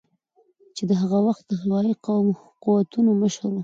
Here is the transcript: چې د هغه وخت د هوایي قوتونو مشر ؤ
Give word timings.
چې 0.75 0.83
د 0.89 0.91
هغه 1.01 1.19
وخت 1.27 1.43
د 1.47 1.51
هوایي 1.61 1.93
قوتونو 2.63 3.11
مشر 3.21 3.43
ؤ 3.51 3.57